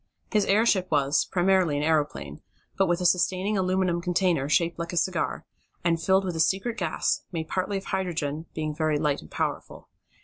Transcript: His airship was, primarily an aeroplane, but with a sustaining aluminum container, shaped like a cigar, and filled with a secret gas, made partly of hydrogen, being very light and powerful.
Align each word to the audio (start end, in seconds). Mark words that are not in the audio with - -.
His 0.31 0.45
airship 0.45 0.89
was, 0.89 1.25
primarily 1.25 1.77
an 1.77 1.83
aeroplane, 1.83 2.41
but 2.75 2.87
with 2.87 3.01
a 3.01 3.05
sustaining 3.05 3.55
aluminum 3.55 4.01
container, 4.01 4.49
shaped 4.49 4.79
like 4.79 4.91
a 4.91 4.97
cigar, 4.97 5.45
and 5.83 6.01
filled 6.01 6.25
with 6.25 6.35
a 6.35 6.39
secret 6.39 6.75
gas, 6.79 7.21
made 7.31 7.47
partly 7.47 7.77
of 7.77 7.85
hydrogen, 7.85 8.47
being 8.55 8.73
very 8.73 8.97
light 8.97 9.21
and 9.21 9.29
powerful. 9.29 9.89